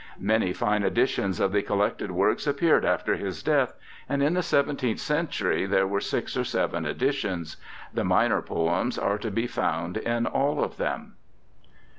[0.19, 3.75] Many fine editions of the collected works appeared after his death,
[4.09, 7.57] and in the seventeenth century there were six or seven editions.
[7.93, 11.17] The minor poems are to be found in all of them.